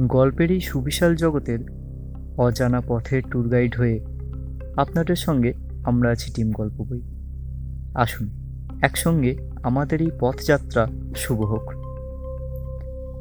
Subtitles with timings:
[0.00, 1.58] গল্পের এই সুবিশাল জগতের
[2.38, 4.04] অজানা পথের ট্যুর গাইড হয়ে
[4.76, 5.52] আপনাদের সঙ্গে
[5.84, 7.00] আমরা আছি টিম গল্প বই।
[7.94, 8.30] আসুন,
[8.82, 11.72] একসঙ্গে আমাদের এই পথযাত্রা শুভ হোক।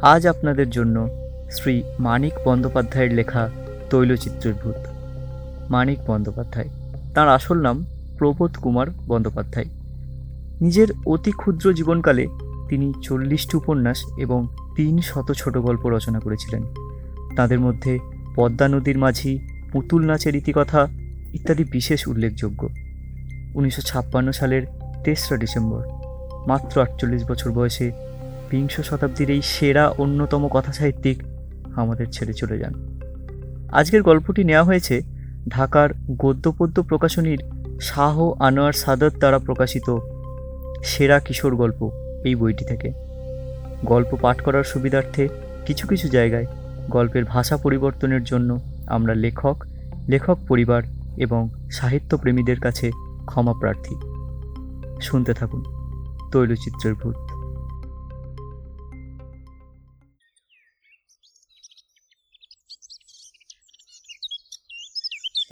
[0.01, 1.09] আজ আপনাদের জন্য
[1.51, 3.49] শ্রী মানিক বন্দ্যোপাধ্যায়ের লেখা
[3.89, 4.75] তৈলচিত্রের ভূত।
[5.69, 6.69] মানিক বন্দ্যোপাধ্যায়,
[7.13, 7.85] তার আসল নাম
[8.17, 9.65] প্রবোধ কুমার বন্দ্যোপাধ্যায়।
[10.61, 12.27] নিজের অতি ক্ষুদ্র জীবনকালে
[12.69, 16.63] তিনি চল্লিশটি উপন্যাস এবং তিন শত ছোট গল্প রচনা করেছিলেন।
[17.35, 17.99] তাদের মধ্যে
[18.35, 19.39] পদ্মা নদীর মাঝি,
[19.71, 20.87] পুতুল নাচের ইতিকথা
[21.33, 22.69] ইত্যাদি বিশেষ উল্লেখযোগ্য।
[23.55, 24.61] উনিশশো ছাপ্পান্ন সালের
[25.03, 25.81] তেসরা ডিসেম্বর,
[26.47, 27.91] মাত্র আটচল্লিশ বছর বয়সে
[28.51, 31.23] বিংশ শতাব্দীর এই সেরা অন্যতম কথা সাহিত্যিক
[31.75, 32.73] আমাদের ছেড়ে চলে যান।
[33.71, 35.01] আজকের গল্পটি নেওয়া হয়েছে
[35.49, 37.37] ঢাকার গদ্যপদ্য প্রকাশনীর
[37.81, 39.97] শাহ আনোয়ার সাদত দ্বারা প্রকাশিত
[40.83, 41.89] সেরা কিশোর গল্প
[42.25, 43.04] এই বইটি থেকে।
[43.85, 45.29] গল্প পাঠ করার সুবিধার্থে
[45.65, 46.45] কিছু কিছু জায়গায়
[46.89, 49.63] গল্পের ভাষা পরিবর্তনের জন্য আমরা লেখক
[50.09, 50.83] লেখক পরিবার
[51.17, 52.91] এবং সাহিত্যপ্রেমীদের কাছে
[53.25, 53.95] ক্ষমা প্রার্থী।
[55.01, 55.63] শুনতে থাকুন
[56.31, 57.15] তৈলচিত্রের ভূত।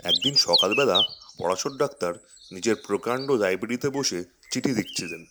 [0.04, 1.02] একদিন সকালবেলা
[1.38, 2.14] পড়াশোর ডাক্তার
[2.52, 5.24] নিজের প্রকাণ্ড লাইব্রেরিতে বসে চিঠি লিখছিলেন।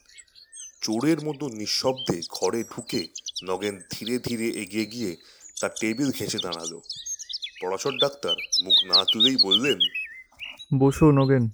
[0.84, 3.08] চোরের মতো নিঃশব্দে ঘরে ঢুকে
[3.44, 5.18] নগেন ধীরে ধীরে এগিয়ে গিয়ে
[5.62, 6.80] তার টেবিল ঘেঁষে দাঁড়াল।
[7.62, 9.80] পড়াশোর ডাক্তার মুখ না তুলেই বললেন
[10.78, 11.50] বসো নগেন।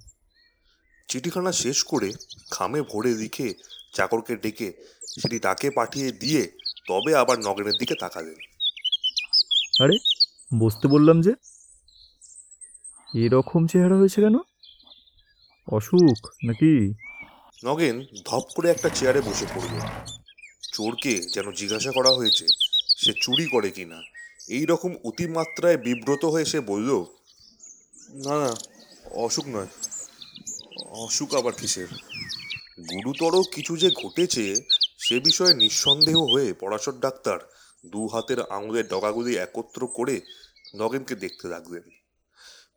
[1.07, 2.13] চিঠিখানা শেষ করে
[2.51, 3.53] খামে ভরে লিখে
[3.93, 4.73] চাকরকে ডেকে
[5.21, 6.51] সেটি তাকে পাঠিয়ে দিয়ে
[6.87, 8.39] তবে আবার নগেনের দিকে তাকালেন।
[9.83, 9.97] আরে
[10.59, 11.33] বসতে বললাম যে
[13.13, 14.37] এরকম চেহারা হয়েছে কেন?
[15.67, 16.93] অসুখ নাকি?
[17.63, 19.79] নগেন ধপ করে একটা চেয়ারে বসে পড়ল।
[20.73, 22.45] চোরকে যেন জিজ্ঞাসা করা হয়েছে,
[22.97, 23.99] সে চুরি করে কি না
[24.49, 27.05] এই রকম অতিমাত্রায় বিব্রত হয়ে সে বলল,
[28.25, 28.51] না না,
[29.11, 29.67] অসুখ নয়,
[30.89, 31.89] অসুখ আবার কিসের?
[32.91, 34.55] গুরুতর কিছু যে ঘটেছে,
[34.97, 37.39] সে বিষয়ে নিঃসন্দেহ হয়ে পড়াশোর ডাক্তার
[37.85, 40.21] দু হাতের আঙুলের ডগাগুলি একত্র করে
[40.75, 41.83] নগেনকে দেখতে লাগলেন।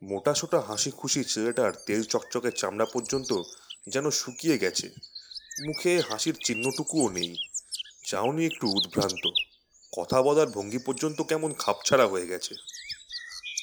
[0.03, 3.43] মোটা সোটা হাসি খুশি ছেলেটার তেল চকচকে চামড়া পর্যন্ত
[3.89, 4.91] যেন শুকিয়ে গেছে।
[5.67, 7.37] মুখে হাসির চিহ্নটুকুও নেই।
[8.07, 9.29] চাউনি একটু উদ্ভ্রান্ত।
[9.99, 12.55] কথা বলার ভঙ্গি পর্যন্ত কেমন খাপছাড়া হয়ে গেছে।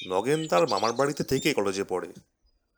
[0.08, 2.08] নগেন তার মামার বাড়িতে থেকে কলেজে পড়ে।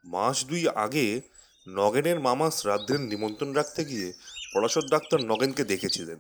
[0.05, 1.21] মাস দুই আগে
[1.69, 4.13] নগেনের মামা শ্রাদ্ধের নিমন্ত্রণ রাখতে গিয়ে
[4.55, 6.19] পড়াশোর ডাক্তার নগেনকে দেখেছিলেন।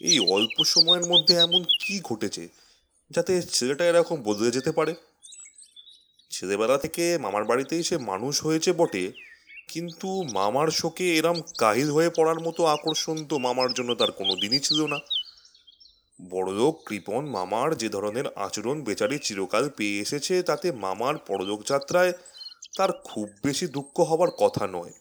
[0.00, 2.48] এই অল্প সময়ের মধ্যে এমন কি ঘটেছে
[3.10, 4.94] যাতে ছেলেটা এরকম বদলে যেতে পারে?
[6.30, 9.29] ছেলেবেলা থেকে মামার বাড়িতেই সে মানুষ হয়েছে বটে।
[9.70, 14.60] কিন্তু মামার শোকে এরম কাহিল হয়ে পড়ার মতো আকর্ষণ তো মামার জন্য তার কোনো দিনই
[14.60, 14.98] ছিল না।
[16.20, 22.12] বড়লোক কৃপন মামার যে ধরনের আচরণ বেচারি চিরকাল পেয়ে এসেছে, তাতে মামার পরলোক যাত্রায়
[22.76, 24.92] তার খুব বেশি দুঃখ হবার কথা নয়।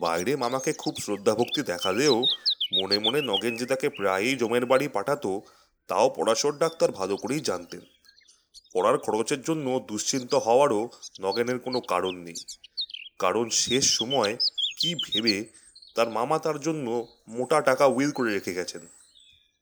[0.00, 2.16] বাইরে মামাকে খুব শ্রদ্ধাভক্তি দেখালেও
[2.80, 5.40] মনে মনে নগেন যে তাকে প্রায়ই জমের বাড়ি পাঠাতো,
[5.88, 7.80] তাও পড়াশোর ডাক্তার ভালো করেই জানতেন।
[8.74, 10.88] পড়ার খরচের জন্য দুশ্চিন্ত হওয়ারও
[11.20, 12.34] নগেনের কোনো কারণ নেই।
[13.18, 14.36] কারণ শেষ সময়
[14.78, 15.44] কি ভেবে
[15.94, 18.86] তার মামা তার জন্য মোটা টাকা উইল করে রেখে গেছেন।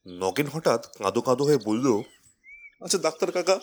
[0.06, 2.02] নগেন হঠাৎ কাঁদো কাঁদো হয়ে বলল
[2.82, 3.60] আচ্ছা ডাক্তার কাকা,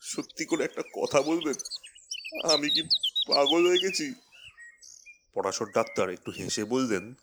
[0.00, 1.54] সত্যি করে একটা কথা বলবেন?
[2.52, 2.82] আমি কি
[3.28, 4.14] পাগল হয়ে গেছি?
[5.34, 7.14] পড়াশোর ডাক্তার একটু হেসে বললেন,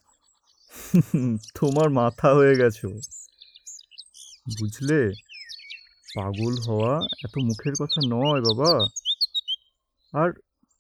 [1.60, 2.88] তোমার মাথা হয়ে গেছো।
[4.60, 5.12] বুঝলে,
[6.16, 8.88] পাগল হওয়া এত মুখের কথা নয় বাবা।
[10.14, 10.30] আর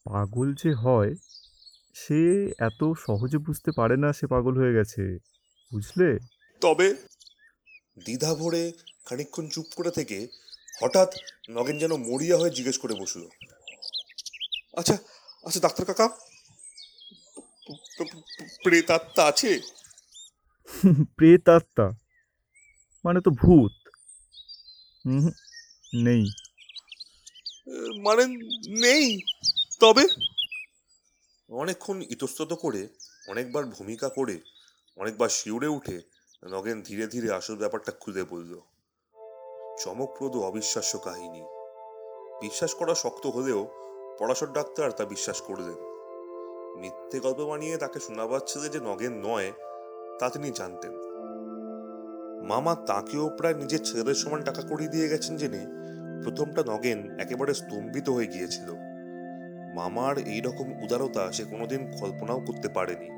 [0.05, 1.13] পাগল যে হয়
[1.93, 2.19] সে
[2.59, 5.17] এত সহজে বুঝতে পারে না সে পাগল হয়ে গেছে
[5.71, 6.17] বুঝলে?
[6.61, 6.87] তবে
[8.03, 8.71] দ্বিধা ভরে
[9.05, 10.27] খানিকক্ষণ চুপ করে থেকে
[10.81, 11.09] হঠাৎ
[11.49, 13.23] নগেন যেন মরিয়া হয়ে জিজ্ঞেস করে বসল।
[14.77, 14.97] আচ্ছা
[15.43, 16.09] আচ্ছা ডাক্তার কাকা
[18.63, 19.59] প্রেতাত্মা আছে?
[21.15, 21.87] প্রেতাত্মা?
[23.05, 23.73] মানে তো ভূত।
[25.05, 25.25] হুম
[26.03, 26.23] নেই।
[28.03, 28.23] মানে
[28.81, 29.05] নেই?
[29.79, 30.03] তবে
[31.49, 32.87] অনেকক্ষণ ইতস্তত করে,
[33.27, 34.41] অনেকবার ভূমিকা করে,
[34.97, 36.01] অনেকবার শিউরে উঠে
[36.47, 38.59] নগেন ধীরে ধীরে আসল ব্যাপারটা খুলে বলল
[39.83, 41.41] চমকপ্রদ অবিশ্বাস্য কাহিনী।
[42.41, 43.67] বিশ্বাস করা শক্ত হলেও
[44.19, 45.77] পড়াশোর ডাক্তার তা বিশ্বাস করলেন।
[46.79, 49.51] মিথ্যে গল্প বানিয়ে তাকে শোনাবার ছিল যে নগেন নয়,
[50.19, 50.91] তা তিনি জানতেন।
[52.47, 55.65] মামা তাকেও প্রায় নিজের ছেলেদের সমান টাকা করিয়ে দিয়ে গেছেন জেনে
[56.23, 58.88] প্রথমটা নগেন একেবারে স্তম্ভিত হয়ে গিয়েছিল।
[59.75, 63.09] মামার এই রকম উদারতা সে কোনোদিন কল্পনাও করতে পারেনি।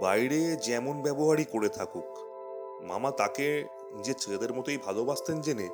[0.00, 2.10] বাইরে যেমন ব্যবহারই করে থাকুক,
[2.82, 3.46] মামা তাকে
[3.92, 5.68] নিজের ছেলেদের মতোই ভালোবাসতেন জেনে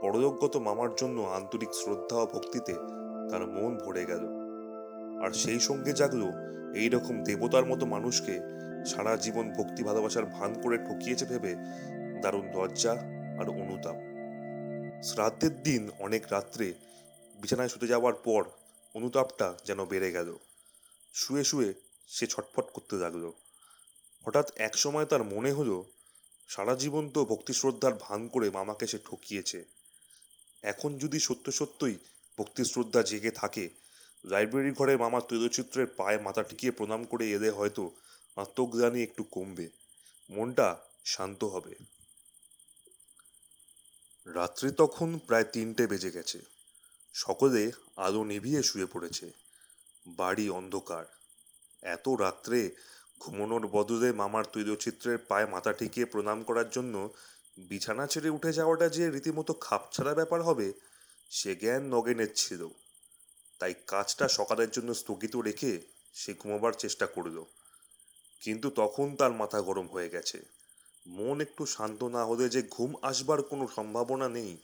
[0.00, 2.74] পরলোকগত মামার জন্য আন্তরিক শ্রদ্ধা ও ভক্তিতে
[3.30, 4.24] তার মন ভরে গেল।
[5.24, 6.28] আর সেই সঙ্গে জাগলো
[6.74, 8.34] এই রকম দেবতার মতো মানুষকে
[8.86, 11.52] সারা জীবন ভক্তি ভালোবাসার ভান করে ঠকিয়েছে ভেবে
[12.22, 12.94] দারুণ লজ্জা
[13.40, 13.96] আর অনুতাপ।
[15.02, 16.66] শ্রাদ্ধের দিন অনেক রাত্রে
[17.38, 18.42] বিছানায় শুতে যাওয়ার পর
[18.94, 20.38] অনুতাপটা যেন বেড়ে গেল।
[21.14, 21.74] শুয়ে শুয়ে
[22.08, 23.32] সে ছটফট করতে লাগল।
[24.26, 25.84] হঠাৎ এক সময় তার মনে হলো,
[26.48, 29.64] সারা জীবন তো ভক্তি শ্রদ্ধার ভান করে মামাকে সে ঠকিয়েছে।
[30.62, 31.98] এখন যদি সত্য সত্যই
[32.38, 33.70] ভক্তি শ্রদ্ধা জেগে থাকে,
[34.24, 37.90] লাইব্রেরি ঘরে মামার তৈলচিত্রের পায়ে মাথা টিকিয়ে প্রণাম করে এলে হয়তো
[38.36, 39.68] আত্মজ্ঞানী একটু কমবে।
[40.30, 41.74] মনটা শান্ত হবে।
[44.26, 46.53] রাত্রি তখন প্রায় তিনটে বেজে গেছে।
[47.14, 49.30] সকলে আলো নিভিয়ে শুয়ে পড়েছে।
[50.06, 51.04] বাড়ি অন্ধকার।
[51.82, 52.76] এত রাত্রে
[53.20, 57.14] ঘুমনোর বদলে মামার তৈলচিত্রের পায়ে মাথা ঠেকিয়ে প্রণাম করার জন্য
[57.58, 60.72] বিছানা ছেড়ে উঠে যাওয়াটা যে রীতিমতো খাপছাড়া ব্যাপার হবে,
[61.30, 62.68] সে জ্ঞান নগেনের ছিল।
[63.58, 65.80] তাই কাজটা সকালের জন্য স্থগিত রেখে
[66.14, 67.44] সে ঘুমাবার চেষ্টা করল।
[68.40, 70.42] কিন্তু তখন তার মাথা গরম হয়ে গেছে।
[71.06, 74.58] মন একটু শান্ত না হলে যে ঘুম আসবার কোনো সম্ভাবনা নেই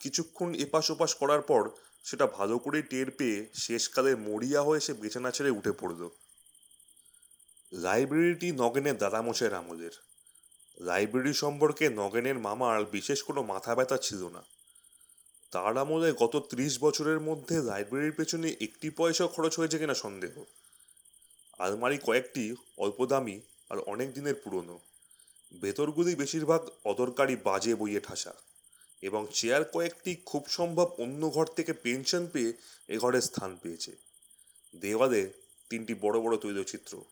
[0.00, 1.70] কিছুক্ষণ এপাশ ওপাশ করার পর
[2.04, 6.08] সেটা ভালো করে টের পেয়ে শেষকালে মরিয়া হয়ে সে বিছানা ছেড়ে উঠে পড়ল।
[7.72, 9.90] লাইব্রেরিটি নগেনের দাদামশাইয়ের আমলের
[10.80, 14.42] লাইব্রেরি সম্পর্কে নগেনের মামার বিশেষ কোনো মাথা ব্যথা ছিল না।
[15.52, 20.44] তার আমলে গত ত্রিশ বছরের মধ্যে লাইব্রেরির পেছনে একটি পয়সাও খরচ হয়েছে কিনা সন্দেহ।
[21.58, 23.40] আলমারি কয়েকটি অল্প দামি
[23.70, 24.80] আর অনেক দিনের পুরনো।
[25.60, 28.32] ভেতরগুলি বেশিরভাগ অদরকারি বাজে বইয়ে ঠাসা।
[29.02, 32.52] এবং চেয়ার কয়েকটি খুব সম্ভব অন্য ঘর থেকে পেনশন পেয়ে
[32.88, 33.96] এ ঘরে স্থান পেয়েছে।
[34.76, 35.32] দেওয়ালে
[35.70, 37.04] তিনটি বড় বড় তৈলচিত্র,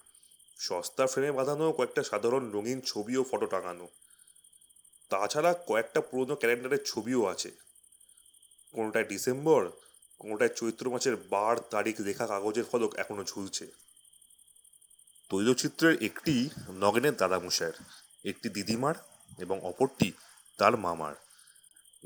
[0.58, 3.88] সস্তা ফ্রেমে বাঁধানো, কয়েকটা সাধারণ রঙিন ছবি ও ফটো টাঙানো।
[5.08, 7.50] তাছাড়া কয়েকটা পুরনো ক্যালেন্ডারের ছবিও আছে।
[8.72, 9.70] কোনোটায় ডিসেম্বর,
[10.18, 13.66] কোনোটায় চৈত্র মাসের বার তারিখ লেখা কাগজের ফলক এখনও ঝুলছে।
[15.28, 17.74] তৈলচিত্রের একটি নগেনের দাদামশাইয়ের,
[18.24, 18.94] একটি দিদিমার
[19.38, 20.12] এবং অপরটি
[20.56, 21.25] তার মামার।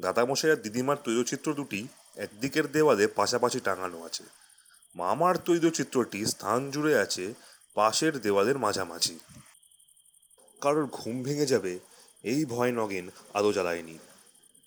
[0.00, 4.24] দাদামশাই আর দিদিমার তৈলচিত্র দুটি একদিকের দেওয়ালে পাশাপাশি টাঙানো আছে।
[4.96, 7.34] মামার তৈলচিত্রটি স্থান জুড়ে আছে
[7.74, 9.18] পাশের দেওয়ালের মাঝামাঝি।
[10.60, 11.78] কারোর ঘুম ভেঙে যাবে,
[12.22, 13.98] এই ভয় নগেন আলো জ্বালায়নি।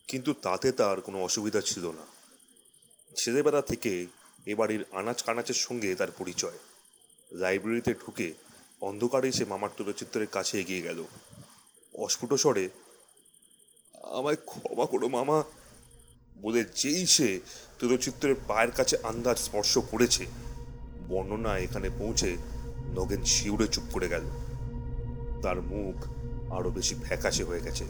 [0.07, 2.05] কিন্তু তাতে তার কোনো অসুবিধা ছিল না।
[3.15, 4.05] ছেলেবেলা থেকে
[4.45, 6.57] এ বাড়ির আনাচ কানাচের সঙ্গে তার পরিচয়।
[7.31, 8.33] লাইব্রেরিতে ঢুকে
[8.81, 11.03] অন্ধকারে সে মামার তৈলচিত্রের কাছে এগিয়ে গেল।
[11.95, 12.69] অস্ফুট স্বরে
[14.03, 15.43] আমায় ক্ষমা করো মামা।
[16.35, 17.39] বলে যেই সে
[17.79, 20.25] তৈলচিত্রের পায়ের কাছে আন্দাজ স্পর্শ করেছে
[21.09, 22.37] বর্ণনা এখানে পৌঁছে
[22.95, 24.23] নগেন শিউরে চুপ করে গেল।
[25.41, 25.95] তার মুখ
[26.51, 27.85] আরও বেশি ফ্যাকাশে হয়ে গেছে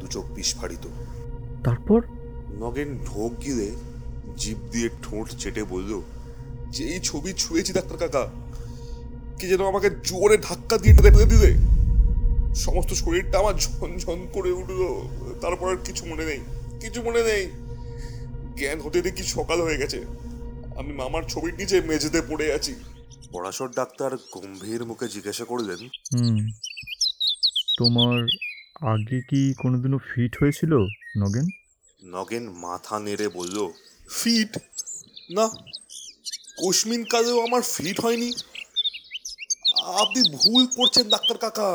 [0.00, 0.86] দু চোখ বিস্ফারিত।
[1.64, 2.02] তারপর?
[2.50, 3.70] নগেন ঢোক গিলে
[4.36, 6.02] জিভ দিয়ে ঠোঁট চেটে বলল
[6.70, 8.30] যেই ছবি ছুঁয়েছি ডাক্তার কাকা
[9.38, 11.74] কি যেন আমাকে জোরে ধাক্কা দিয়ে দিলে
[12.54, 14.80] সমস্ত শরীরটা আমার ঝনঝন করে উঠল।
[15.44, 16.40] তারপর আর কিছু মনে নেই
[16.80, 17.44] কিছু মনে নেই।
[18.58, 19.98] জ্ঞান হতে দেখি সকাল হয়ে গেছে।
[20.76, 22.74] আমি মামার ছবির নিচে মেঝেতে পড়ে আছি।
[23.32, 25.80] পড়াশোর ডাক্তার গম্ভীর মুখে জিজ্ঞাসা করলেন
[26.12, 26.36] হুম
[27.78, 28.18] তোমার
[28.92, 30.72] আগে কি কোনোদিনও ফিট হয়েছিল
[31.18, 31.46] নগেন?
[32.04, 33.56] নগেন মাথা নেড়ে বলল
[34.22, 34.58] ফিট?
[35.30, 35.46] না
[36.58, 38.30] কোশমিন কালেও আমার ফিট হয়নি।
[40.02, 41.70] আপনি ভুল করছেন ডাক্তার কাকা।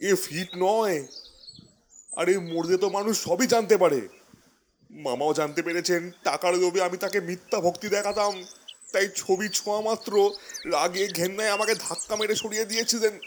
[0.00, 0.98] এ ফিট নয়
[2.16, 4.08] আরে মরলে তো মানুষ সবই জানতে পারে।
[4.90, 8.44] মামাও জানতে পেরেছেন, টাকার লোভে আমি তাকে মিথ্যা ভক্তি দেখাতাম।
[8.92, 10.30] তাই ছবি ছোঁয়া মাত্র,
[10.64, 13.18] রাগে ঘেন্নায় আমাকে ধাক্কা মেরে সরিয়ে দিয়েছিলেন।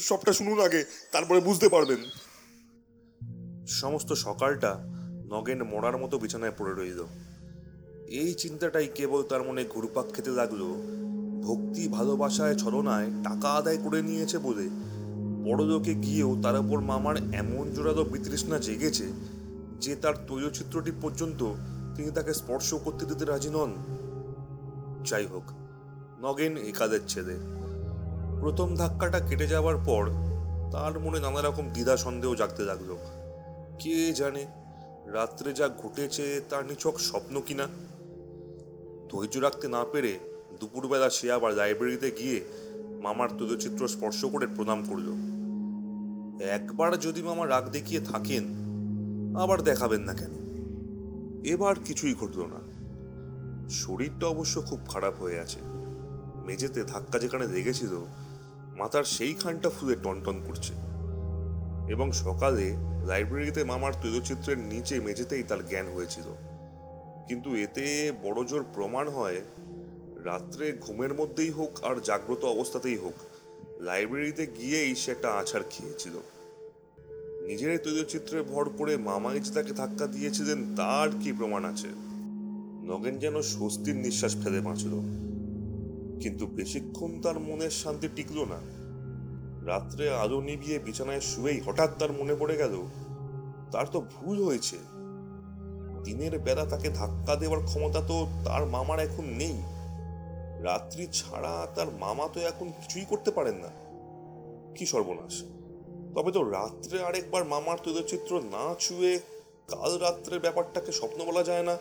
[0.00, 2.04] সবটা শুনুন আগে, তারপরে বুঝতে পারবেন।
[3.66, 4.76] সমস্ত সকালটা
[5.28, 7.06] নগেন মরার মতো বিছানায় পড়ে রইল।
[8.08, 10.62] এই চিন্তাটাই কেবল তার মনে ঘুরপাক খেতে লাগল।
[11.42, 14.91] ভক্তি ভালোবাসায় ছলনায় টাকা আদায় করে নিয়েছে বলে
[15.44, 19.06] বড়লোকে গিয়েও তার উপর মামার এমন জোরালো বিতৃষ্ণা জেগেছে
[19.80, 21.52] যে তার তৈলচিত্রটি পর্যন্ত
[21.96, 23.72] তিনি তাকে স্পর্শ করতে দিতে রাজি নন।
[25.04, 25.42] যাই হোক,
[26.20, 27.36] নগেন একাদের ছেলে।
[28.40, 30.10] প্রথম ধাক্কাটা কেটে যাওয়ার পর
[30.72, 32.96] তার মনে নানা রকম দ্বিধা সন্দেহ জাগতে লাগল।
[33.78, 34.46] কে জানে,
[35.06, 37.68] রাত্রে যা ঘটেছে তার নিছক স্বপ্ন কিনা?
[39.10, 40.18] ধৈর্য রাখতে না পেরে
[40.60, 42.44] দুপুরবেলা সে আবার লাইব্রেরিতে গিয়ে
[43.02, 45.31] মামার তৈলচিত্র স্পর্শ করে প্রণাম করল।
[46.40, 48.44] একবার যদি মামা রাগ দেখিয়ে থাকেন,
[49.36, 50.32] আবার দেখাবেন না কেন?
[51.44, 52.72] এবার কিছুই ঘটল না।
[53.70, 55.60] শরীরটা অবশ্য খুব খারাপ হয়ে আছে।
[56.46, 58.04] মেঝেতে ধাক্কা যেখানে লেগেছিল,
[58.78, 60.74] মাথার সেইখানটা ফুলে টনটন করছে।
[61.88, 62.74] এবং সকালে
[63.06, 66.24] লাইব্রেরিতে মামার তৈলচিত্রের নিচে মেঝেতেই তার জ্ঞান হয়েছিল।
[67.28, 69.40] কিন্তু এতে বড় জোর প্রমাণ হয়,
[70.24, 73.14] রাত্রে ঘুমের মধ্যেই হোক আর জাগ্রত অবস্থাতেই হোক।
[73.82, 76.12] লাইব্রেরিতে গিয়েই সে একটা আছাড় খেয়েছিল।
[77.46, 81.88] নিজের তৈলচিত্রে ভর করে মামাই যে তাকে ধাক্কা দিয়েছিলেন, তার কি প্রমাণ আছে?
[82.84, 84.90] নগেন যেন স্বস্তির নিঃশ্বাস ফেলে বাঁচল।
[86.20, 88.60] কিন্তু বেশিক্ষণ তার মনের শান্তি টিকল না।
[89.66, 92.74] রাত্রে আলো নিভিয়ে বিছানায় শুয়েই হঠাৎ তার মনে পড়ে গেল,
[93.72, 94.76] তার তো ভুল হয়েছে।
[96.04, 99.62] দিনের বেলা তাকে ধাক্কা দেওয়ার ক্ষমতা তো তার মামার এখন নেই।
[100.62, 103.68] রাত্রি ছাড়া তার মামা তো এখন কিছুই করতে পারেন না।
[104.74, 105.42] কি সর্বনাশ।
[106.14, 109.20] তবে তো রাত্রে আরেকবার মামার তৈলচিত্র না ছুঁয়ে
[109.68, 111.78] কাল রাত্রের ব্যাপারটাকে স্বপ্ন বলা যায় না।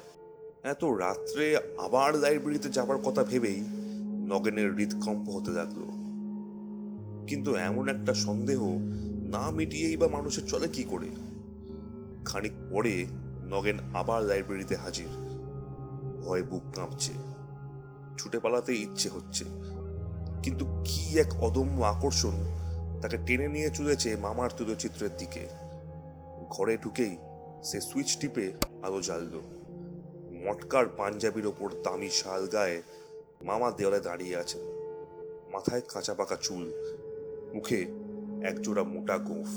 [0.63, 3.63] এত রাত্রে আবার লাইব্রেরিতে যাবার কথা ভেবেই
[4.27, 5.81] নগেনের হৃদকম্প হতে লাগল।
[7.27, 8.63] কিন্তু এমন একটা সন্দেহ
[9.21, 11.07] না মিটিয়েই বা মানুষের চলে কি করে?
[12.25, 13.05] খানিক পরে
[13.49, 15.07] নগেন আবার লাইব্রেরিতে হাজির।
[16.25, 17.30] ভয় বুক কাঁপছে।
[18.21, 19.45] ছুটে পালাতে ইচ্ছে হচ্ছে।
[20.43, 22.35] কিন্তু কি এক অদম্য আকর্ষণ
[23.01, 25.47] তাকে টেনে নিয়ে চলেছে মামার তৈলচিত্রের দিকে।
[26.49, 27.17] ঘরে ঢুকেই
[27.63, 28.51] সে সুইচ টিপে
[28.83, 29.39] আলো জ্বালল।
[30.45, 32.81] মটকার পাঞ্জাবির ওপর দামি শাল গায়ে
[33.43, 34.61] মামা দেওয়ালে দাঁড়িয়ে আছেন।
[35.53, 36.63] মাথায় কাঁচা পাকা চুল,
[37.53, 37.79] মুখে
[38.43, 39.51] একজোড়া মোটা গোঁফ,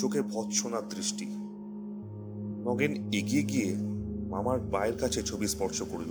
[0.00, 1.26] চোখে ভৎসনার দৃষ্টি।
[2.64, 3.76] নগেন এগিয়ে গিয়ে
[4.28, 6.10] মামার পায়ের কাছে ছবি স্পর্শ করল।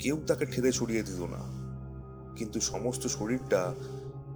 [0.00, 1.60] কেউ তাকে ঠেলে ছড়িয়ে দিত না।
[2.36, 3.74] কিন্তু সমস্ত শরীরটা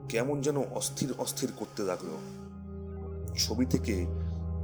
[0.08, 2.06] কেমন যেন অস্থির অস্থির করতে লাগল।
[3.38, 4.06] ছবি থেকে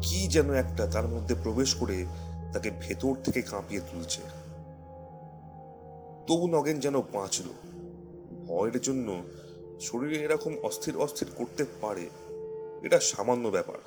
[0.02, 2.06] কি যেন একটা তার মধ্যে প্রবেশ করে
[2.52, 4.22] তাকে ভেতর থেকে কাঁপিয়ে তুলছে।
[6.28, 7.44] তবু নগেন যেন বাঁচল।
[8.46, 9.22] ভয়ের জন্য
[9.80, 12.10] শরীরে এরকম অস্থির অস্থির করতে পারে,
[12.82, 13.78] এটা সামান্য ব্যাপার।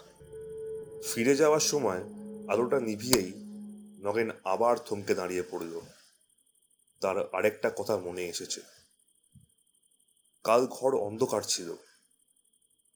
[1.13, 2.03] ফিরে যাওয়ার সময়
[2.47, 3.33] আলোটা নিভিয়েই
[4.03, 5.81] নগেন আবার থমকে দাঁড়িয়ে পড়ল।
[7.03, 8.61] তার আরেকটা কথা মনে এসেছে।
[10.43, 11.75] কাল ঘর অন্ধকার ছিল।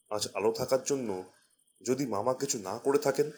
[0.10, 1.34] আজ আলো থাকার জন্য
[1.82, 3.32] যদি মামা কিছু না করে থাকেন,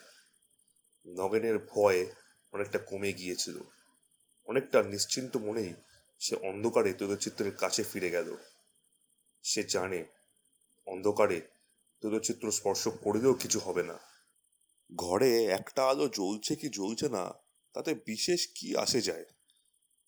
[1.07, 2.05] নগেনের ভয়
[2.53, 3.57] অনেকটা কমে গিয়েছিল।
[4.45, 5.73] অনেকটা নিশ্চিন্ত মনেই
[6.19, 8.35] সে অন্ধকারে তৈলচিত্রের কাছে ফিরে গেল।
[9.43, 10.05] সে জানে,
[10.87, 11.41] অন্ধকারে
[12.01, 13.99] তৈলচিত্র স্পর্শ করলেও কিছু হবে না।
[14.95, 17.33] ঘরে একটা আলো জ্বলছে কি জ্বলছে না,
[17.73, 19.25] তাতে বিশেষ কি আসে যায়?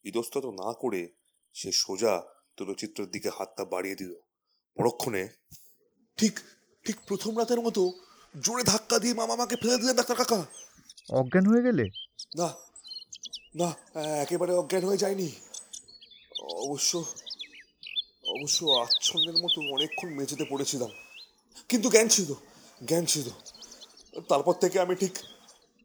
[0.04, 1.10] ইতস্তত না করে
[1.54, 2.24] সে সোজা
[2.58, 4.16] তৈলচিত্রের দিকে হাতটা বাড়িয়ে দিল।
[4.78, 5.30] পরক্ষণে
[6.18, 6.40] ঠিক
[6.86, 7.94] ঠিক প্রথম রাতের মতো
[8.42, 10.46] জোরে ধাক্কা দিয়ে মামা আমাকে ফেলে দিলেন ডাক্তার কাকা।
[11.10, 11.84] অজ্ঞান হয়ে গেলে?
[12.38, 12.54] না
[13.56, 13.70] না
[14.22, 15.32] একেবারে অজ্ঞান হয়ে যায়নি।
[16.42, 17.06] অবশ্য
[18.28, 20.90] অবশ্য আচ্ছন্নের মতো অনেকক্ষণ মেঝেতে পড়েছিলাম।
[21.70, 22.34] কিন্তু জ্ঞান ছিল
[22.86, 23.30] জ্ঞান ছিল।
[24.30, 25.14] তারপর থেকে আমি ঠিক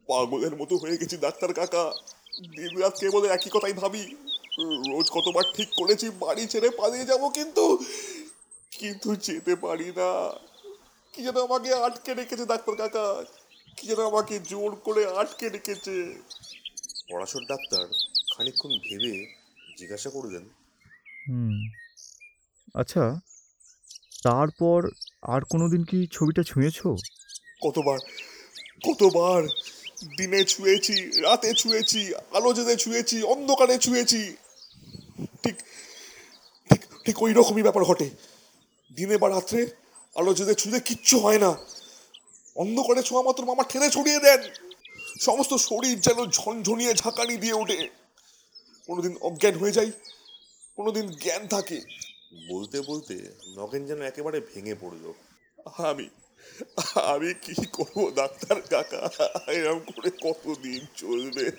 [0.07, 1.93] পাগলের মতো হয়ে গেছি ডাক্তার কাকা।
[2.37, 4.03] দিন রাত কেবল একই কথাই ভাবি।
[4.91, 7.65] রোজ কতবার ঠিক করেছি বাড়ি ছেড়ে পালিয়ে যাব কিন্তু
[8.71, 10.09] কিন্তু যেতে পারি না।
[11.13, 13.05] কি যেন আমাকে আটকে রেখেছে ডাক্তার কাকা
[13.77, 15.95] কি যেন আমাকে জোর করে আটকে রেখেছে।
[17.09, 17.85] পড়াশোর ডাক্তার
[18.33, 19.13] খানিকক্ষণ ভেবে
[19.77, 20.43] জিজ্ঞাসা করলেন
[21.27, 21.55] হুম
[22.75, 23.03] আচ্ছা
[24.23, 24.79] তারপর
[25.23, 26.87] আর কোনো দিন কি ছবিটা ছুঁয়েছো?
[27.61, 27.99] কতবার
[28.83, 29.41] কতবার
[30.17, 34.35] দিনে ছুঁয়েছি রাতে ছুঁয়েছি আলো জেলে ছুঁয়েছি অন্ধকারে ছুঁয়েছি।
[35.43, 35.55] ঠিক
[36.69, 38.09] ঠিক ঠিক ওই রকমই ব্যাপার ঘটে।
[38.95, 39.67] দিনে বা রাত্রে
[40.15, 41.57] আলো জেলে ছুঁলে কিচ্ছু হয় না।
[42.55, 44.41] অন্ধকারে ছোঁয়া মাত্র মামা ঠেলে ছড়িয়ে দেন।
[45.21, 47.89] সমস্ত শরীর যেন ঝনঝনিয়ে ঝাঁকানি দিয়ে ওঠে।
[48.87, 49.91] কোনোদিন অজ্ঞান হয়ে যাই
[50.75, 51.81] কোনোদিন জ্ঞান থাকে।
[52.49, 55.13] বলতে বলতে নগেন যেন একেবারে ভেঙে পড়ল।
[55.77, 56.09] আমি
[57.13, 59.09] আমি কি করব, ডাক্তার কাকা?
[59.51, 61.51] এরকম করে কতদিন চলবে?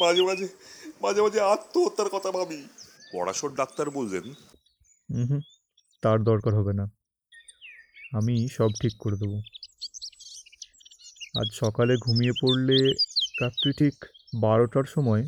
[0.00, 0.48] মাঝে মাঝে
[1.00, 2.62] মাঝে মাঝে আত্মহত্যার কথা ভাবি।
[3.12, 4.34] পড়াশোর ডাক্তার বললেন
[5.08, 5.40] হুম,
[6.02, 6.84] তার দরকার হবে না।
[8.12, 9.38] আমি সব ঠিক করে দেবো।
[11.40, 12.92] আজ সকালে ঘুমিয়ে পড়লে
[13.42, 13.94] রাত্রি ঠিক
[14.40, 15.22] বারোটার সময়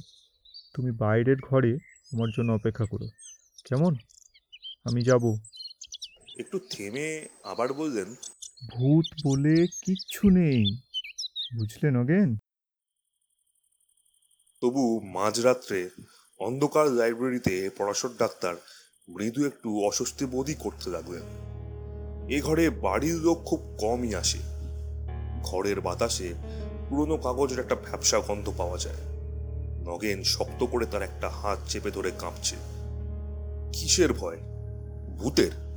[0.75, 1.75] তুমি বাইরের ঘরে
[2.13, 3.07] আমার জন্য অপেক্ষা করো।
[3.65, 3.95] কেমন?
[4.85, 5.50] আমি যাব।
[6.41, 8.15] একটু থেমে আবার বললেন
[8.71, 10.77] ভূত বলে কিচ্ছু নেই।
[11.59, 12.37] বুঝলে নগেন
[14.61, 15.91] তবু মাঝরাত্রে
[16.39, 18.55] অন্ধকার লাইব্রেরিতে পড়াশোর ডাক্তার
[19.09, 21.23] মৃদু একটু অস্বস্তি বোধই করতে লাগলেন।
[22.31, 24.39] এ ঘরে বাড়ির লোক খুব কমই আসে।
[25.43, 26.35] ঘরের বাতাসে
[26.89, 28.97] পুরনো কাগজের একটা ভ্যাবসা গন্ধ পাওয়া যায়।
[29.87, 32.57] নগেন শক্ত করে তার একটা হাত চেপে ধরে কাঁপছে।
[33.73, 34.37] কিসের ভয়?
[35.17, 35.70] ভূতের?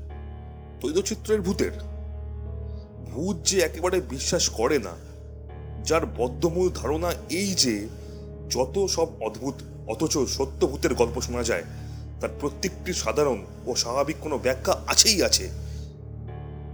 [0.83, 1.71] তৈলচিত্রের ভূতের।
[3.11, 4.93] ভূত যে একেবারে বিশ্বাস করে না,
[5.85, 7.87] যার বদ্ধমূল ধারণা এই যে
[8.49, 9.53] যত সব অদ্ভুত,
[9.87, 11.63] অথচ সত্য ভূতের গল্প শোনা যায়,
[12.21, 15.49] তার প্রত্যেকটি সাধারণ ও স্বাভাবিক কোনো ব্যাখ্যা আছেই আছে।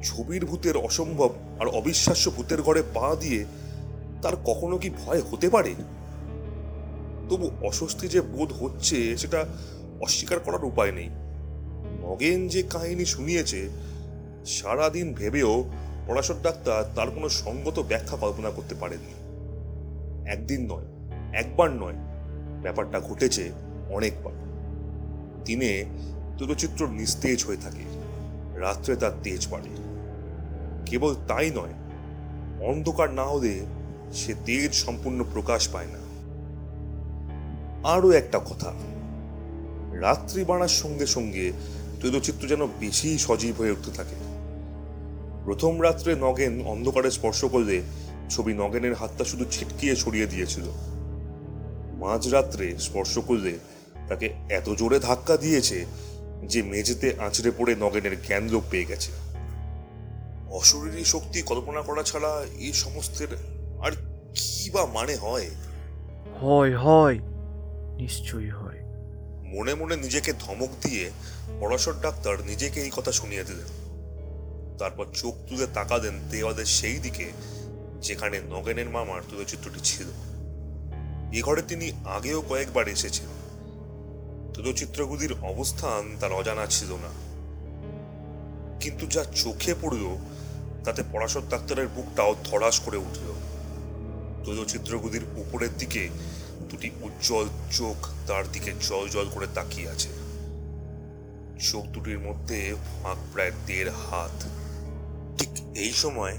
[0.03, 3.45] ছবির ভূতের অসম্ভব আর অবিশ্বাস্য ভূতের ঘরে পা দিয়ে
[4.21, 5.75] তার কখনো কি ভয় হতে পারে?
[7.29, 9.45] তবু অস্বস্তি যে বোধ হচ্ছে, সেটা
[10.01, 11.09] অস্বীকার করার উপায় নেই।
[12.01, 13.69] নগেন যে কাহিনী শুনিয়েছে
[14.45, 15.69] সারাদিন ভেবেও
[16.07, 19.13] পরাশর ডাক্তার তার কোনো সঙ্গত ব্যাখ্যা কল্পনা করতে পারেননি।
[20.31, 20.85] একদিন নয়,
[21.33, 21.93] একবার নয়,
[22.61, 23.51] ব্যাপারটা ঘটেছে
[23.89, 24.33] অনেকবার।
[25.45, 25.85] দিনে
[26.37, 27.83] তৈলচিত্র নিস্তেজ হয়ে থাকে,
[28.59, 29.69] রাত্রে তার তেজ বাড়ে।
[30.85, 31.73] কেবল তাই নয়,
[32.67, 33.65] অন্ধকার না হলে
[34.13, 35.99] সে তেজ সম্পূর্ণ প্রকাশ পায় না।
[37.89, 38.73] আরও একটা কথা,
[39.93, 41.51] রাত্রি বাড়ার সঙ্গে সঙ্গে
[42.01, 44.28] তৈলচিত্র যেন বেশি সজীব হয়ে উঠতে থাকে।
[45.49, 47.81] প্রথম রাত্রে নগেন অন্ধকারে স্পর্শ করলে
[48.29, 50.63] ছবি নগেনের হাতটা শুধু ছিটকিয়ে ছড়িয়ে দিয়েছিল।
[51.99, 53.59] মাঝরাত্রে স্পর্শ করলে
[54.09, 55.85] তাকে এত জোরে ধাক্কা দিয়েছে
[56.43, 59.11] যে মেঝেতে আঁচড়ে পড়ে নগেনের জ্ঞান লোপ পেয়ে গেছে।
[60.51, 63.27] অশরীরী শক্তি কল্পনা করা ছাড়া এই সমস্তের
[63.81, 63.91] আর
[64.35, 65.49] কি বা মানে হয়?
[66.41, 67.19] হয় হয়
[67.97, 68.79] নিশ্চয়ই হয়।
[69.43, 71.11] মনে মনে নিজেকে ধমক দিয়ে
[71.59, 73.78] পরাশর ডাক্তার নিজেকে এই কথা শুনিয়ে দিলেন।
[74.79, 77.31] তারপর চোখ তুলে তাকা তাকালেন দেওয়ালের সেই দিকে
[78.01, 80.07] যেখানে নগেনের মামার তুলচিত্রটি ছিল।
[81.33, 83.25] এ ঘরে তিনি আগেও কয়েকবার এসেছেন।
[84.53, 87.09] তুলচিত্রগুলির অবস্থান তার অজানা ছিল না।
[88.79, 90.17] কিন্তু যা চোখে পড়ল,
[90.85, 93.33] তাতে পরাশর ডাক্তারের বুকটাও ধরাস করে উঠল।
[94.45, 96.09] তুলচিত্রগুলির উপরের দিকে
[96.69, 100.09] দুটি উজ্জ্বল চোখ তার দিকে জল জল করে তাকিয়ে আছে।
[101.71, 104.58] চোখ দুটির মধ্যে ফাঁক প্রায় দেড় হাত।
[105.79, 106.37] এই সময়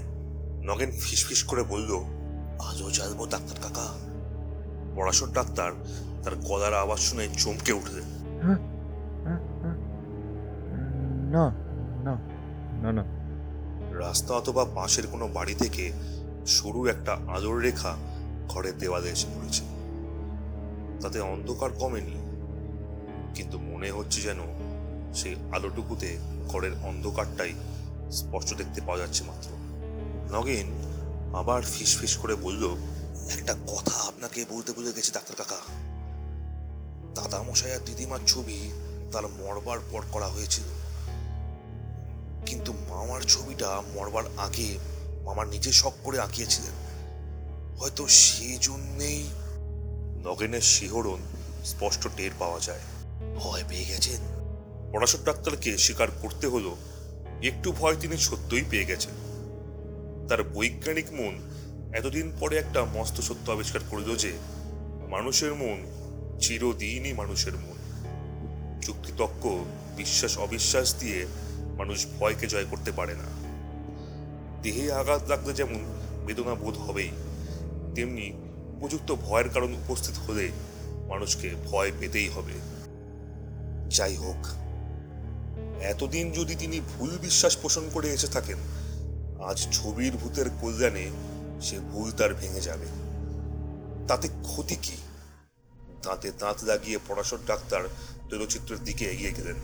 [0.63, 1.91] নগেন ফিসফিস করে বলল
[2.59, 3.87] আজও চাইব ডাক্তার কাকা।
[4.95, 5.71] পড়াশোর ডাক্তার
[6.23, 8.03] তার গলার আওয়াজ শুনে চমকে উঠলেন।
[11.31, 11.55] না
[12.03, 12.15] না
[12.81, 13.03] না না।
[13.99, 15.91] রাস্তা অথবা পাশের কোনো বাড়ি থেকে
[16.47, 17.95] সরু একটা আলোর রেখা
[18.49, 19.63] ঘরের দেওয়ালে এসে পড়েছে।
[21.01, 22.15] তাতে অন্ধকার কমেনি
[23.35, 24.37] কিন্তু মনে হচ্ছে যেন
[25.13, 27.53] সেই আলোটুকুতে ঘরের অন্ধকারটাই
[28.11, 29.49] স্পষ্ট দেখতে পাওয়া যাচ্ছে মাত্র।
[30.35, 30.67] নগেন
[31.35, 32.75] আবার ফিস ফিস করে বলল,
[33.37, 35.57] একটা কথা আপনাকে বলতে ভুলে গেছে, ডাক্তার কাকা।
[37.15, 38.71] দাদা মশাই আর দিদিমার ছবি
[39.11, 40.63] তার মরবার পর করা হয়েছিল।
[42.45, 44.77] কিন্তু মামার ছবিটা মরবার আগে
[45.25, 46.71] মামার নিজে শখ করে আঁকিয়েছিলেন।
[47.77, 49.29] হয়তো সেই জন্যেই
[50.23, 51.17] নগেনের শিহরণ
[51.65, 52.79] স্পষ্ট টের পাওয়া যায়।
[53.35, 54.21] ভয় পেয়ে গেছেন?
[54.91, 56.77] পড়াশোর ডাক্তারকে স্বীকার করতে হলো
[57.43, 59.13] একটু ভয় তিনি সত্যই পেয়ে গেছেন।
[60.27, 61.33] তার বৈজ্ঞানিক মন
[61.93, 64.31] এতদিন পরে একটা মস্ত সত্য আবিষ্কার করিল যে,
[65.09, 65.77] মানুষের মন
[66.39, 67.77] চিরদিনই মানুষের মন।
[68.81, 69.63] যুক্তিতক্ক
[69.95, 71.25] বিশ্বাস, অবিশ্বাস দিয়ে
[71.77, 73.23] মানুষ ভয়কে জয় করতে পারে না।
[74.61, 75.79] দেহে আঘাত লাগলে যেমন
[76.25, 77.11] বেদনা বোধ হবেই,
[77.95, 78.31] তেমনি
[78.77, 80.51] উপযুক্ত ভয়ের কারণ উপস্থিত হলে
[81.07, 82.53] মানুষকে ভয় পেতেই হবে।
[83.89, 84.47] যাই হোক
[85.81, 88.57] এতদিন যদি তিনি ভুল বিশ্বাস পোষণ করে এসে থাকেন,
[89.43, 91.11] আজ ছবির ভূতের কল্যাণে
[91.61, 92.85] সে ভুল তার ভেঙে যাবে।
[94.07, 94.93] তাতে ক্ষতি কি?
[96.01, 97.83] দাঁতে দাঁত লাগিয়ে পড়াশোর ডাক্তার
[98.29, 99.55] তৈলচিত্রের দিকে এগিয়ে গেলেন।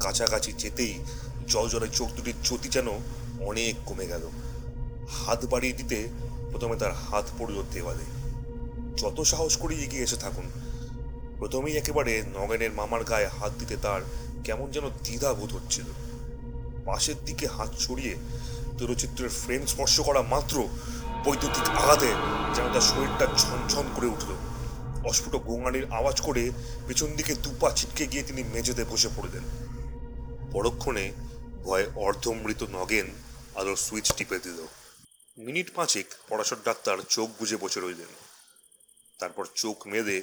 [0.00, 0.98] কাছাকাছি যেতেই
[1.48, 2.88] জল জলে চোখ দুটির জ্যোতি যেন
[3.40, 4.28] অনেক কমে গেল।
[5.26, 6.08] হাত বাড়িয়ে দিতে
[6.50, 8.04] প্রথমে তার হাত পড়ল দেওয়ালে।
[8.96, 10.50] যত সাহস করে এগিয়ে এসে থাকুন
[11.38, 14.00] প্রথমেই একেবারে নগেনের মামার গায়ে হাত দিতে তার
[14.44, 15.84] কেমন যেন দ্বিধা বোধ হচ্ছিল।
[16.84, 18.14] পাশের দিকে হাত ছড়িয়ে
[18.78, 20.68] তৈলচিত্রের ফ্রেম স্পর্শ করা মাত্র
[21.24, 22.10] বৈদ্যুতিক আঘাতে
[22.54, 24.30] যেন তার শরীরটা ঝনঝন করে উঠল।
[25.08, 26.50] অস্ফুট গোঙানির আওয়াজ করে
[26.88, 29.44] পেছন দিকে দুপা ছিটকে গিয়ে তিনি মেঝেতে বসে পড়লেন।
[30.52, 31.12] পরক্ষণে
[31.64, 33.06] ভয়ে অর্ধমৃত নগেন
[33.54, 34.66] আলোর সুইচ টিপে দিল।
[35.38, 38.12] মিনিট পাঁচেক পড়াশোর ডাক্তার চোখ বুজে বসে রইলেন।
[39.18, 40.22] তারপর চোখ মেলে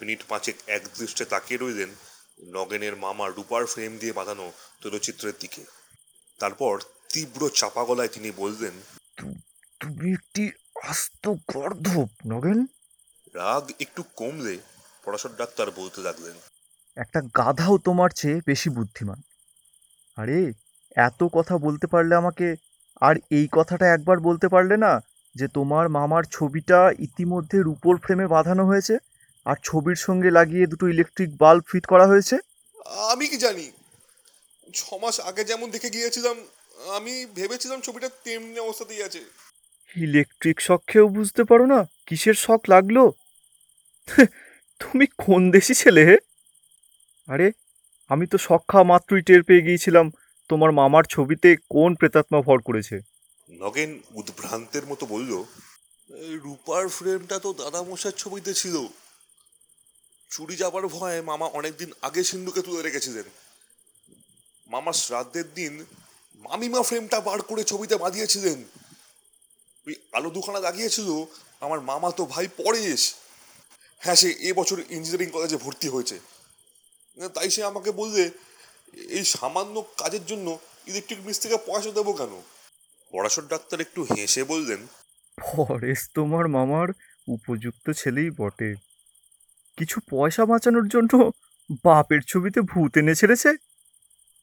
[0.00, 1.90] মিনিট পাঁচেক এক দৃষ্টে তাকিয়ে রইলেন
[2.54, 4.46] নগেনের মামা রূপার ফ্রেম দিয়ে বাঁধানো
[4.80, 5.62] তৈলচিত্রের দিকে।
[6.40, 6.74] তারপর
[7.12, 8.74] তীব্র চাপা গলায় তিনি বললেন
[9.80, 10.44] তুমি একটি
[10.90, 12.58] আস্ত গর্ধব নগেন।
[13.34, 14.58] রাগ একটু কমলে
[15.04, 16.36] পড়াশোর ডাক্তার বলতে লাগলেন
[16.96, 19.18] একটা গাধাও তোমার চেয়ে বেশি বুদ্ধিমান।
[20.16, 20.52] আরে
[20.96, 22.46] এত কথা বলতে পারলে আমাকে
[23.00, 24.92] আর এই কথাটা একবার বলতে পারলে না
[25.34, 28.94] যে তোমার মামার ছবিটা ইতিমধ্যে রূপোর ফ্রেমে বাঁধানো হয়েছে?
[29.46, 32.36] আর ছবির সঙ্গে লাগিয়ে দুটো ইলেকট্রিক বাল্ব ফিট করা হয়েছে?
[33.12, 33.66] আমি কি জানি?
[34.78, 36.36] ছ মাস আগে যেমন দেখে গিয়েছিলাম
[36.96, 39.20] আমি ভেবেছিলাম ছবিটা তেমনি অবস্থাতেই আছে।
[39.96, 42.96] ইলেকট্রিক শক খেয়েও বুঝতে পারো না কিসের শখ লাগল?
[44.80, 46.16] তুমি কোন দেশি ছেলে হে?
[47.28, 47.46] আরে
[48.10, 50.06] আমি তো শখ খাওয়া মাত্রই টের পেয়ে গিয়েছিলাম
[50.50, 52.96] তোমার মামার ছবিতে কোন প্রেতাত্মা ভর করেছে?
[53.62, 55.32] নগেন উদ্ভ্রান্তের মতো বলল
[56.44, 58.76] রূপার ফ্রেমটা তো দাদামশার ছবিতে ছিল।
[60.30, 63.26] চুরি যাবার ভয়ে মামা অনেকদিন আগে সিন্ধুকে তুলে রেখেছিলেন।
[64.72, 65.72] মামার শ্রাদ্ধের দিন
[66.44, 68.58] মামিমা ফ্রেমটা বার করে ছবিতে বাঁধিয়েছিলেন।
[69.86, 71.08] ওই আলো দুখানা লাগিয়েছিল
[71.64, 73.02] আমার মামা তো ভাই পরেশ।
[74.02, 76.16] হ্যাঁ সে এবছর ইঞ্জিনিয়ারিং কলেজে ভর্তি হয়েছে।
[77.36, 78.22] তাই সে আমাকে বললে,
[79.16, 80.46] এই সামান্য কাজের জন্য
[80.90, 82.32] ইলেকট্রিক মিস্ত্রিকে পয়সা দেবো কেন?
[83.12, 84.80] পড়াশোর ডাক্তার একটু হেসে বললেন,
[85.38, 86.88] পরেশ তোমার মামার
[87.36, 88.70] উপযুক্ত ছেলেই বটে।
[89.80, 91.30] কিছু পয়সা বাঁচানোর জন্য
[91.84, 93.48] বাপের ছবিতে ভূত এনে ছেড়েছে?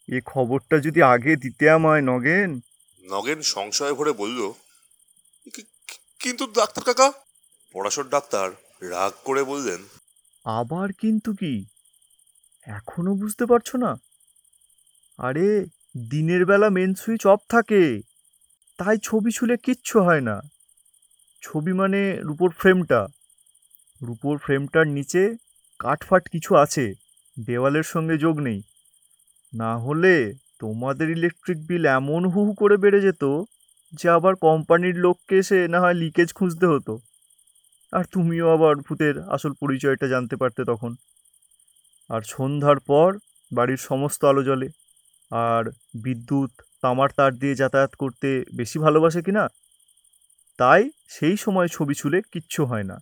[0.10, 2.60] এ খবরটা যদি আগে দিতে আমায় নগেন।
[3.10, 4.52] নগেন সংশয় ভরে বলল
[5.46, 7.12] "কি- কি- কিন্তু ডাক্তার কাকা?
[7.74, 9.84] পড়াশোর ডাক্তার রাগ করে বললেন
[10.46, 11.66] আবার কিন্তু কি?
[12.68, 13.96] এখনও বুঝতে পারছ না?
[15.18, 15.66] আরে
[16.10, 18.02] দিনের বেলা মেন সুইচ অফ থাকে
[18.78, 20.42] তাই ছবি ছুলে কিচ্ছু হয় না।
[21.42, 23.08] ছবি মানে রুপোর ফ্রেমটা।
[24.02, 25.36] রুপোর ফ্রেমটার নিচে
[25.80, 26.94] কাঠফাট কিছু আছে,
[27.46, 28.62] দেওয়ালের সঙ্গে যোগ নেই।
[29.54, 33.24] না হলে তোমাদের ইলেকট্রিক বিল এমন হু হু করে বেড়ে যেত
[33.94, 37.00] যে আবার কোম্পানির লোককে এসে না হয় লিকেজ খুঁজতে হতো।
[37.92, 40.96] আর তুমিও আবার ভূতের আসল পরিচয়টা জানতে পারতে তখন।
[42.10, 43.18] আর সন্ধ্যার পর
[43.54, 44.68] বাড়ির সমস্ত আলো জ্বলে।
[45.32, 45.64] আর
[46.04, 49.48] বিদ্যুৎ, তামার তার দিয়ে যাতায়াত করতে বেশি ভালোবাসে কি না?
[50.58, 52.98] তাই সেই সময় ছবি ছুলে কিচ্ছু হয় না।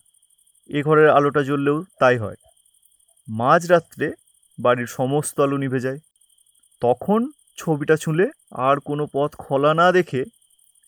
[0.69, 2.35] এ ঘরের আলোটা জ্বললেও তাই হয়।
[3.27, 4.13] মাঝরাত্রে
[4.59, 5.99] বাড়ির সমস্ত আলো নিভে যায়।
[6.81, 10.25] তখন ছবিটা ছুঁলে আর কোনো পথ খোলা না দেখে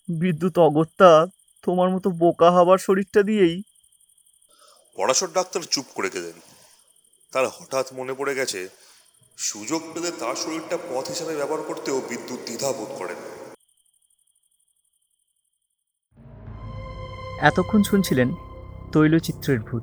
[0.08, 1.26] বিদ্যুৎ অগত্যা
[1.62, 3.62] তোমার মতো বোকা হবার শরীরটা দিয়েই
[4.96, 6.36] পড়াশোর ডাক্তার চুপ করে গেলেন।
[7.32, 8.68] তার হঠাৎ মনে পড়ে গেছে
[9.38, 13.18] সুযোগ পেলে তার শরীরটা পথ হিসাবে ব্যবহার করতেও বিদ্যুৎ দ্বিধা বোধ করেন।
[17.42, 18.28] এতক্ষণ শুনছিলেন
[18.92, 19.82] তৈলচিত্রের ভূত।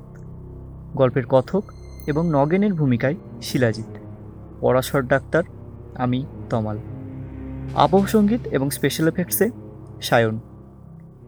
[0.94, 1.64] গল্পের কথক
[2.06, 3.98] এবং নগেনের ভূমিকায় শিলাজিৎ।
[4.60, 5.42] পরাশর ডাক্তার
[5.94, 6.78] আমি তমাল।
[7.74, 9.50] আবহ সংগীত এবং স্পেশাল এফেক্টসে
[10.02, 10.40] সায়ন।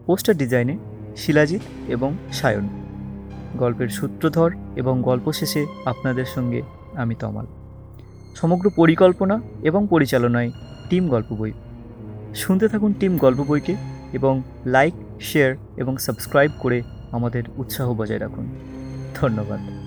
[0.05, 0.77] পোস্টার ডিজাইনে
[1.15, 2.69] শিলাজিৎ এবং সায়ন।
[3.57, 6.61] গল্পের সূত্রধর এবং গল্প শেষে আপনাদের সঙ্গে
[6.95, 7.45] আমি তমাল।
[8.35, 10.51] সমগ্র পরিকল্পনা এবং পরিচালনায়
[10.89, 11.51] টিম গল্প বই।
[12.35, 13.75] শুনতে থাকুন টিম গল্প বইকে
[14.13, 18.45] এবং লাইক শেয়ার এবং সাবস্ক্রাইব করে আমাদের উৎসাহ বজায় রাখুন।
[19.15, 19.78] ধন্যবাদ।